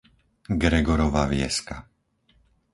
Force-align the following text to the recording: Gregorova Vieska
Gregorova 0.63 1.23
Vieska 1.33 1.77